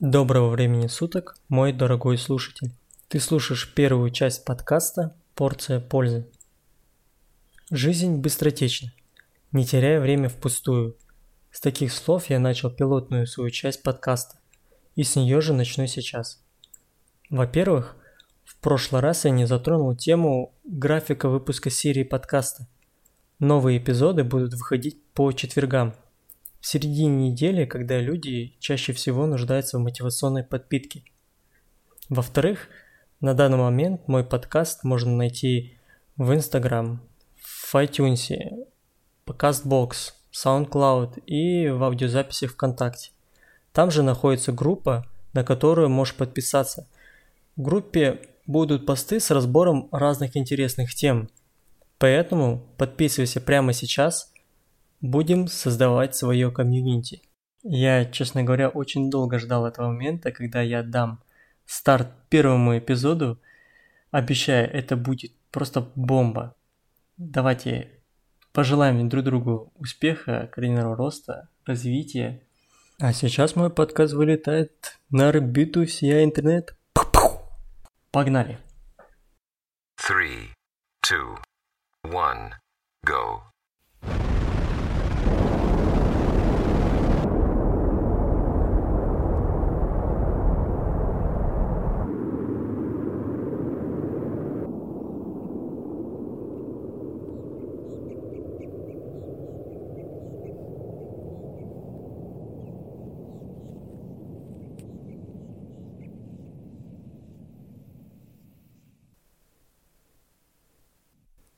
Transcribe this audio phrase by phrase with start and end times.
[0.00, 2.72] Доброго времени суток, мой дорогой слушатель.
[3.08, 6.26] Ты слушаешь первую часть подкаста «Порция пользы».
[7.70, 8.94] Жизнь быстротечна.
[9.52, 10.96] Не теряя время впустую.
[11.50, 14.38] С таких слов я начал пилотную свою часть подкаста.
[14.96, 16.42] И с нее же начну сейчас.
[17.28, 17.94] Во-первых,
[18.46, 22.66] в прошлый раз я не затронул тему графика выпуска серии подкаста.
[23.38, 25.94] Новые эпизоды будут выходить по четвергам–
[26.60, 31.04] в середине недели, когда люди чаще всего нуждаются в мотивационной подпитке.
[32.08, 32.68] Во-вторых,
[33.20, 35.78] на данный момент мой подкаст можно найти
[36.16, 37.00] в Instagram,
[37.36, 38.66] в iTunes,
[39.26, 43.12] CastBox, SoundCloud и в аудиозаписях ВКонтакте.
[43.72, 46.88] Там же находится группа, на которую можешь подписаться.
[47.56, 51.30] В группе будут посты с разбором разных интересных тем.
[51.98, 54.29] Поэтому подписывайся прямо сейчас
[55.00, 57.22] Будем создавать свое комьюнити.
[57.62, 61.22] Я, честно говоря, очень долго ждал этого момента, когда я дам
[61.66, 63.38] старт первому эпизоду.
[64.10, 66.54] Обещаю, это будет просто бомба.
[67.16, 67.90] Давайте
[68.52, 72.42] пожелаем друг другу успеха, карьерного роста, развития.
[72.98, 76.74] А сейчас мой подкаст вылетает на орбиту всея интернет.
[78.10, 78.58] Погнали!
[79.96, 80.52] Three,
[81.02, 81.36] two,
[82.04, 82.52] one,
[83.06, 83.49] go.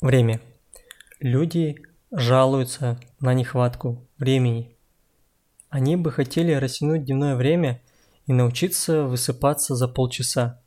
[0.00, 0.40] Время.
[1.18, 4.74] Люди жалуются на нехватку времени.
[5.68, 7.82] Они бы хотели растянуть дневное время
[8.26, 10.58] и научиться высыпаться за полчаса,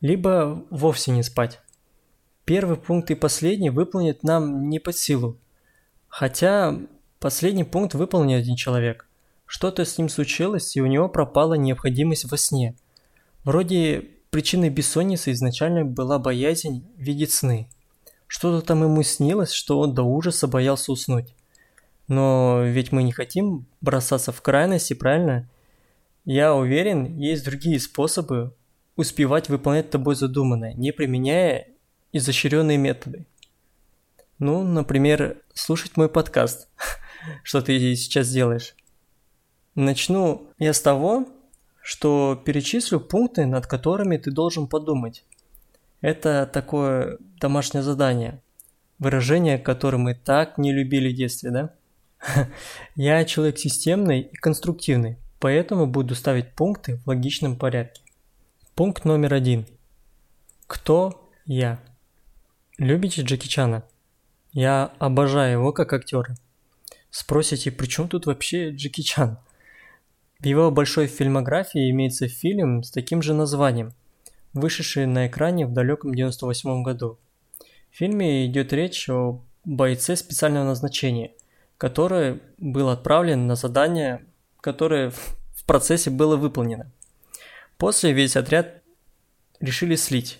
[0.00, 1.60] либо вовсе не спать.
[2.44, 5.36] Первый пункт и последний выполнить нам не под силу.
[6.06, 6.78] Хотя
[7.18, 9.08] последний пункт выполнил один человек.
[9.44, 12.76] Что-то с ним случилось, и у него пропала необходимость во сне.
[13.42, 17.68] Вроде причиной бессонницы изначально была боязнь видеть сны–
[18.32, 21.34] что-то там ему снилось, что он до ужаса боялся уснуть.
[22.08, 25.50] Но ведь мы не хотим бросаться в крайности, правильно?
[26.24, 28.54] Я уверен, есть другие способы
[28.96, 31.68] успевать выполнять тобой задуманное, не применяя
[32.10, 33.26] изощренные методы.
[34.38, 36.70] Ну, например, слушать мой подкаст,
[37.42, 38.74] что ты сейчас делаешь.
[39.74, 41.28] Начну я с того,
[41.82, 45.22] что перечислю пункты, над которыми ты должен подумать.
[46.02, 48.42] Это такое домашнее задание,
[48.98, 51.74] выражение, которое мы так не любили в детстве, да?
[52.96, 58.02] Я человек системный и конструктивный, поэтому буду ставить пункты в логичном порядке.
[58.74, 59.64] Пункт номер один.
[60.66, 61.78] Кто я?
[62.78, 63.84] Любите Джеки Чана?
[64.52, 66.34] Я обожаю его как актера.
[67.10, 69.38] Спросите, при чем тут вообще Джеки Чан?
[70.40, 73.92] В его большой фильмографии имеется фильм с таким же названием–
[74.54, 77.18] вышедший на экране в далеком 98 году.
[77.90, 81.32] В фильме идет речь о бойце специального назначения,
[81.78, 84.24] который был отправлен на задание,
[84.60, 86.90] которое в процессе было выполнено.
[87.78, 88.82] После весь отряд
[89.60, 90.38] решили слить.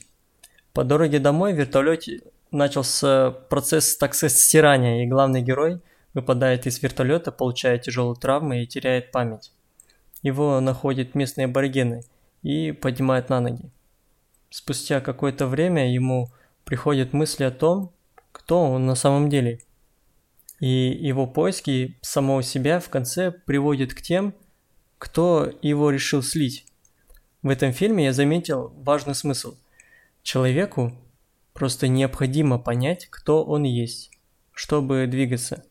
[0.72, 5.80] По дороге домой в вертолете начался процесс, так сказать, стирания, и главный герой
[6.14, 9.52] выпадает из вертолета, получает тяжелые травмы и теряет память.
[10.22, 12.04] Его находят местные аборигены
[12.42, 13.70] и поднимают на ноги
[14.52, 16.30] спустя какое-то время ему
[16.64, 17.92] приходят мысли о том,
[18.30, 19.60] кто он на самом деле.
[20.60, 24.34] И его поиски самого себя в конце приводят к тем,
[24.98, 26.66] кто его решил слить.
[27.42, 29.56] В этом фильме я заметил важный смысл.
[30.22, 30.92] Человеку
[31.52, 34.12] просто необходимо понять, кто он есть,
[34.52, 35.64] чтобы двигаться.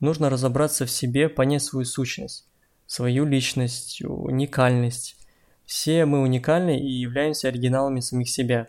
[0.00, 2.48] Нужно разобраться в себе, понять свою сущность,
[2.86, 5.16] свою личность, уникальность,
[5.66, 8.68] все мы уникальны и являемся оригиналами самих себя.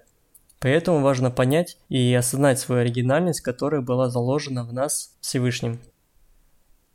[0.59, 5.80] Поэтому важно понять и осознать свою оригинальность, которая была заложена в нас Всевышним.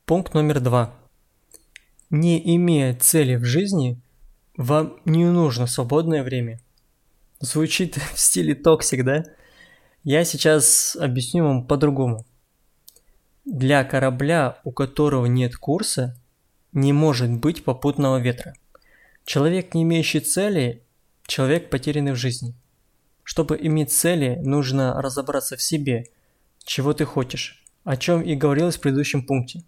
[0.07, 0.93] Пункт номер два.
[2.09, 4.01] Не имея цели в жизни,
[4.57, 6.61] вам не нужно свободное время.
[7.39, 9.25] Звучит в стиле toxic, да?
[10.03, 12.27] Я сейчас объясню вам по-другому.
[13.45, 16.17] Для корабля, у которого нет курса,
[16.73, 18.55] не может быть попутного ветра.
[19.31, 20.83] Человек, не имеющий цели,
[21.25, 22.53] человек, потерянный в жизни.
[23.23, 26.07] Чтобы иметь цели, нужно разобраться в себе,
[26.65, 29.63] чего ты хочешь, о чем и говорилось в предыдущем пункте.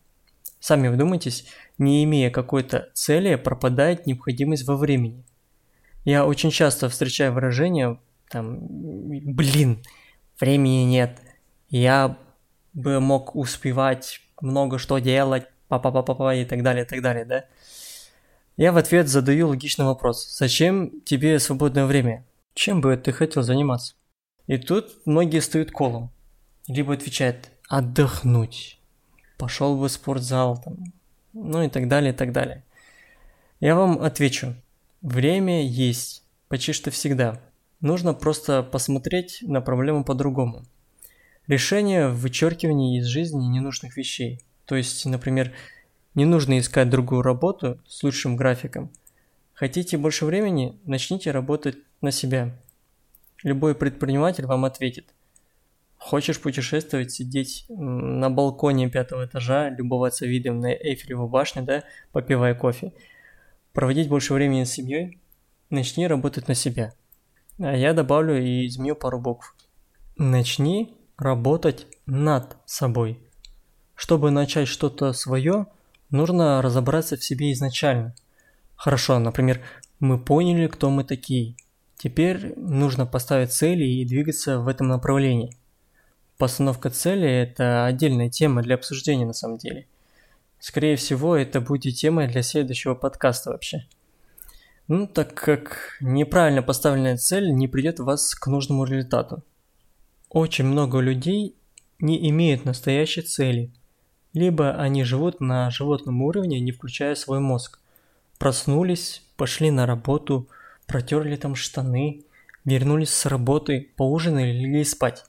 [0.58, 1.46] Сами вдумайтесь,
[1.78, 5.22] не имея какой-то цели, пропадает необходимость во времени.
[6.04, 8.00] Я очень часто встречаю выражение
[8.30, 9.80] там, блин,
[10.40, 11.20] времени нет,
[11.68, 12.18] я
[12.72, 17.44] бы мог успевать много что делать, па-па-па-па и так далее, и так далее, да?
[18.56, 20.36] Я в ответ задаю логичный вопрос.
[20.36, 22.26] Зачем тебе свободное время?
[22.54, 23.94] Чем бы ты хотел заниматься?
[24.46, 26.10] И тут многие стоят колом.
[26.68, 28.78] Либо отвечают отдохнуть,
[29.38, 30.92] пошел бы в спортзал, там,
[31.32, 32.62] ну и так далее, и так далее.
[33.60, 34.54] Я вам отвечу.
[35.00, 37.40] Время есть почти что всегда.
[37.80, 40.64] Нужно просто посмотреть на проблему по-другому.
[41.46, 44.44] Решение в вычеркивании из жизни ненужных вещей.
[44.66, 45.52] То есть, например,
[46.14, 48.90] не нужно искать другую работу с лучшим графиком.
[49.54, 50.78] Хотите больше времени?
[50.84, 52.54] Начните работать на себя.
[53.42, 55.14] Любой предприниматель вам ответит.
[55.96, 62.92] Хочешь путешествовать, сидеть на балконе пятого этажа, любоваться видом на Эйфелеву башню, да, попивая кофе,
[63.72, 65.20] проводить больше времени с семьей?
[65.70, 66.92] Начни работать на себя.
[67.58, 69.54] А я добавлю и изменю пару букв.
[70.16, 73.20] Начни работать над собой.
[73.94, 75.66] Чтобы начать что-то свое,
[76.12, 78.14] нужно разобраться в себе изначально.
[78.76, 79.60] Хорошо, например,
[79.98, 81.56] мы поняли, кто мы такие.
[81.96, 85.56] Теперь нужно поставить цели и двигаться в этом направлении.
[86.38, 89.86] Постановка цели– это отдельная тема для обсуждения на самом деле.
[90.58, 93.86] Скорее всего, это будет темой для следующего подкаста вообще.
[94.88, 99.42] Ну, так как неправильно поставленная цель не придет вас к нужному результату.
[100.28, 101.54] Очень много людей
[102.00, 103.70] не имеют настоящей цели,
[104.32, 107.78] либо они живут на животном уровне, не включая свой мозг.
[108.38, 110.48] Проснулись, пошли на работу,
[110.86, 112.22] протерли там штаны,
[112.64, 115.24] вернулись с работы, поужинали и легли спать.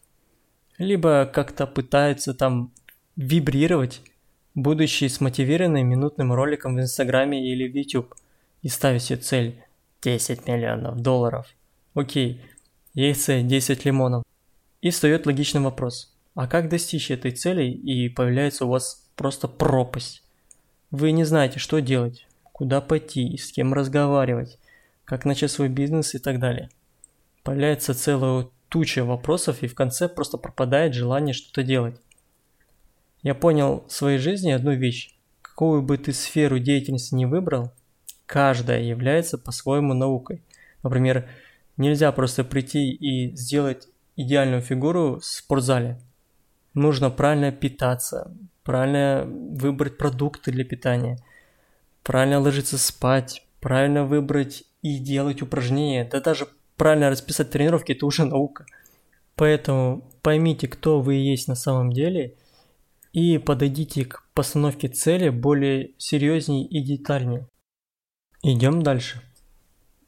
[0.78, 2.72] Либо как-то пытаются там
[3.16, 4.02] вибрировать,
[4.56, 8.16] будучи смотивированы минутным роликом в Инстаграме или в YouTube–
[8.64, 9.62] и ставить себе цель
[10.02, 11.48] 10 миллионов долларов.
[11.94, 12.42] Окей,
[12.96, 14.24] цель 10 лимонов.
[14.82, 16.13] И встает логичный вопрос.
[16.36, 20.24] А как достичь этой цели и появляется у вас просто пропасть?
[20.92, 24.60] Вы не знаете, что делать, куда пойти, с кем разговаривать,
[25.06, 26.70] как начать свой бизнес и так далее.
[27.44, 32.00] Появляется целая туча вопросов и в конце просто пропадает желание что-то делать.
[33.22, 35.16] Я понял в своей жизни одну вещь.
[35.42, 37.72] Какую бы ты сферу деятельности не выбрал–
[38.26, 40.42] каждая является по-своему наукой.
[40.82, 41.30] Например,
[41.78, 46.00] нельзя просто прийти и сделать идеальную фигуру в спортзале.
[46.74, 51.20] Нужно правильно питаться, правильно выбрать продукты для питания,
[52.02, 58.26] правильно ложиться спать, правильно выбрать и делать упражнения, да даже правильно расписать тренировки– это уже
[58.26, 58.66] наука.
[59.36, 62.36] Поэтому поймите, кто вы есть на самом деле
[63.12, 67.48] и подойдите к постановке цели более серьезнее и детальнее.
[68.42, 69.22] Идем дальше.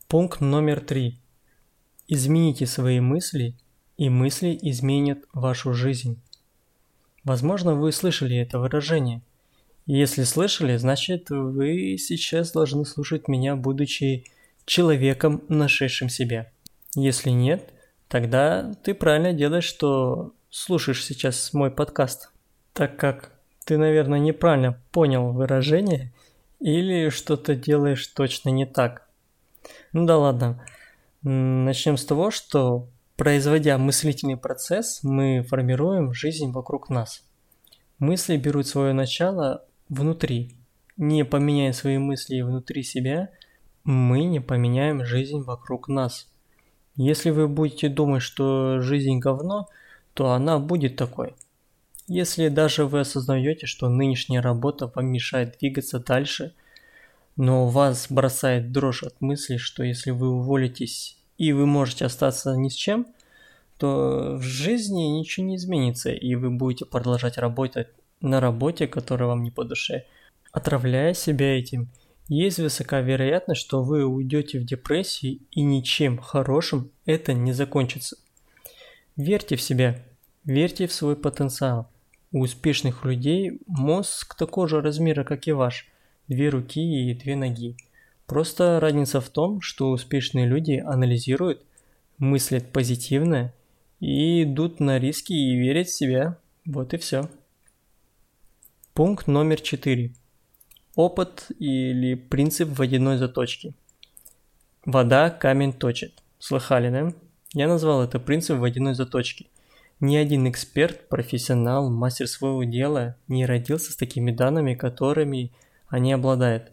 [0.07, 1.19] Пункт номер три.
[2.07, 3.57] Измените свои мысли,
[3.97, 6.21] и мысли изменят вашу жизнь.
[7.25, 9.21] Возможно, вы слышали это выражение.
[9.85, 14.23] Если слышали, значит вы сейчас должны слушать меня, будучи
[14.65, 16.49] человеком, нашедшим себя.
[16.95, 17.69] Если нет,
[18.07, 22.31] тогда ты правильно делаешь, что слушаешь сейчас мой подкаст,
[22.71, 23.33] так как
[23.65, 26.13] ты, наверное, неправильно понял выражение–
[26.59, 29.07] или что-то делаешь точно не так.
[29.93, 30.65] Ну да ладно.
[31.21, 37.23] Начнем с того, что производя мыслительный процесс, мы формируем жизнь вокруг нас.
[37.99, 40.55] Мысли берут свое начало внутри.
[40.97, 43.29] Не поменяя свои мысли внутри себя,
[43.83, 46.27] мы не поменяем жизнь вокруг нас.
[46.95, 49.67] Если вы будете думать, что жизнь говно,
[50.13, 51.35] то она будет такой–
[52.07, 56.53] если даже вы осознаете, что нынешняя работа вам мешает двигаться дальше,
[57.35, 62.69] но вас бросает дрожь от мысли, что если вы уволитесь и вы можете остаться ни
[62.69, 63.07] с чем,
[63.77, 67.87] то в жизни ничего не изменится, и вы будете продолжать работать
[68.21, 70.05] на работе, которая вам не по душе,
[70.51, 71.89] отравляя себя этим.
[72.27, 78.17] Есть высока вероятность, что вы уйдете в депрессию и ничем хорошим это не закончится.
[79.15, 80.01] Верьте в себя,
[80.43, 81.89] верьте в свой потенциал.
[82.31, 85.87] У успешных людей мозг такого же размера, как и ваш,
[86.27, 87.77] две руки и две ноги.
[88.27, 91.63] Просто разница в том, что успешные люди анализируют,
[92.17, 93.53] мыслят позитивно
[93.99, 96.37] и идут на риски и верят в себя.
[96.65, 97.29] Вот и все.
[98.93, 100.13] Пункт номер четыре.
[100.95, 103.73] Опыт или принцип водяной заточки.
[104.85, 106.23] Вода камень точит.
[106.39, 107.13] Слыхали, да?
[107.53, 109.49] Я назвал это принцип водяной заточки.
[109.99, 115.51] Ни один эксперт, профессионал, мастер своего дела не родился с такими данными, которыми
[115.87, 116.71] они обладают.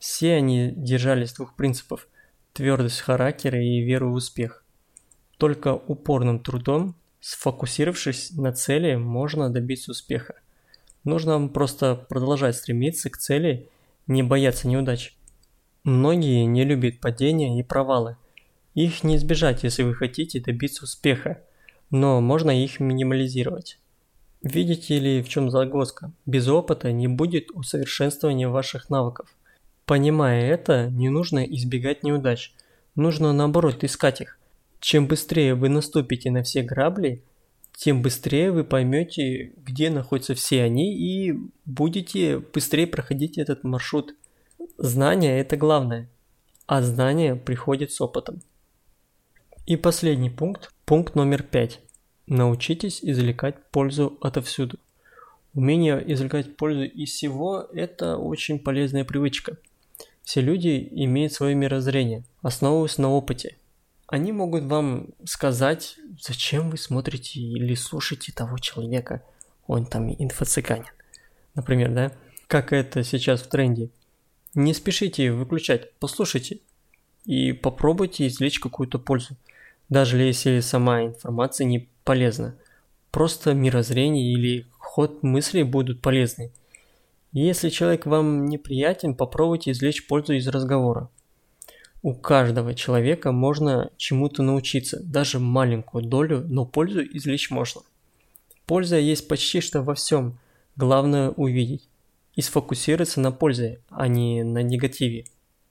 [0.00, 2.08] Все они держались двух принципов–
[2.54, 4.64] твердость характера и веру в успех.
[5.36, 10.36] Только упорным трудом, сфокусировавшись на цели, можно добиться успеха.
[11.04, 13.68] Нужно просто продолжать стремиться к цели,
[14.06, 15.14] не бояться неудач.
[15.84, 18.16] Многие не любят падения и провалы.
[18.74, 21.42] Их не избежать, если вы хотите добиться успеха,
[21.90, 23.78] но можно их минимализировать.
[24.42, 26.10] Видите ли, в чем загвоздка?
[26.24, 29.28] Без опыта не будет усовершенствования ваших навыков.
[29.90, 32.54] Понимая это, не нужно избегать неудач.
[32.94, 34.38] Нужно наоборот искать их.
[34.78, 37.24] Чем быстрее вы наступите на все грабли,
[37.72, 44.14] тем быстрее вы поймете, где находятся все они и будете быстрее проходить этот маршрут.
[44.78, 46.08] Знание– это главное,
[46.66, 48.42] а знание приходит с опытом.
[49.66, 51.80] И последний пункт, пункт номер пять.
[52.28, 54.78] Научитесь извлекать пользу отовсюду.
[55.52, 59.56] Умение извлекать пользу из всего– это очень полезная привычка–
[60.30, 63.56] все люди имеют свое мирозрение, основываясь на опыте.
[64.06, 69.24] Они могут вам сказать, зачем вы смотрите или слушаете того человека,
[69.66, 70.86] он там инфо-цыганин.
[71.56, 72.12] Например, да?
[72.46, 73.90] Как это сейчас в тренде.
[74.54, 76.60] Не спешите выключать, послушайте
[77.24, 79.34] и попробуйте извлечь какую-то пользу.
[79.88, 82.54] Даже если сама информация не полезна.
[83.10, 86.52] Просто мирозрение или ход мыслей будут полезны.
[87.32, 91.10] Если человек вам неприятен, попробуйте извлечь пользу из разговора.
[92.02, 97.82] У каждого человека можно чему-то научиться, даже маленькую долю, но пользу извлечь можно.
[98.66, 100.38] Польза есть почти что во всем,
[100.76, 101.88] главное увидеть
[102.34, 105.26] и сфокусироваться на пользе, а не на негативе.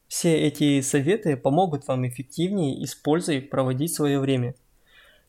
[0.07, 4.55] Все эти советы помогут вам эффективнее и с пользой проводить свое время.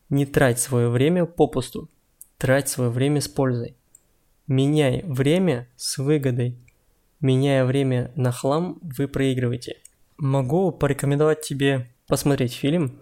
[0.09, 1.89] Не трать свое время попусту,
[2.37, 3.75] трать свое время с пользой.
[4.51, 6.57] Меняй время с выгодой.
[7.21, 9.77] Меняя время на хлам, вы проигрываете.
[10.17, 12.99] Могу порекомендовать тебе посмотреть фильм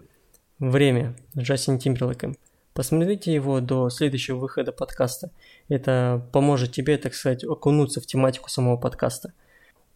[0.60, 2.36] «Время» с Джастин Тимберлейком.
[2.72, 5.32] Посмотрите его до следующего выхода подкаста.
[5.68, 9.32] Это поможет тебе, так сказать, окунуться в тематику самого подкаста.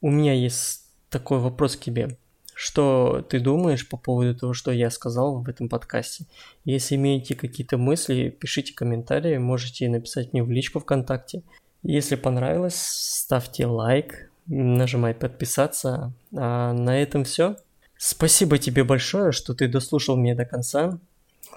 [0.00, 2.18] У меня есть такой вопрос к тебе.
[2.54, 6.26] Что ты думаешь по поводу того, что я сказал в этом подкасте?
[6.64, 11.42] Если имеете какие-то мысли, пишите комментарии, можете написать мне в личку ВКонтакте.
[11.82, 16.12] Если понравилось, ставьте лайк, нажимай подписаться.
[16.34, 17.56] А на этом все.
[17.96, 20.98] Спасибо тебе большое, что ты дослушал меня до конца.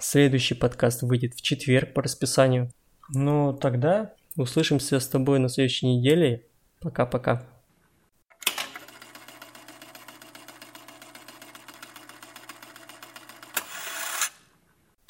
[0.00, 2.70] Следующий подкаст выйдет в четверг по расписанию.
[3.10, 6.44] Ну, тогда услышимся с тобой на следующей неделе.
[6.80, 7.46] Пока-пока.